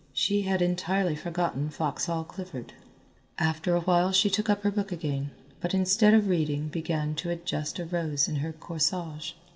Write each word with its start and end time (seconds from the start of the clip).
She 0.13 0.41
had 0.41 0.63
entirely 0.63 1.15
forgotten 1.15 1.69
Foxhall 1.69 2.23
Clifford. 2.23 2.73
After 3.37 3.75
a 3.75 3.81
while 3.81 4.11
she 4.11 4.31
took 4.31 4.49
up 4.49 4.63
her 4.63 4.71
book 4.71 4.91
again, 4.91 5.29
but 5.59 5.75
instead 5.75 6.15
of 6.15 6.27
reading 6.27 6.69
began 6.69 7.13
to 7.17 7.29
adjust 7.29 7.77
a 7.77 7.85
rose 7.85 8.27
in 8.27 8.37
her 8.37 8.51
corsage. 8.51 9.33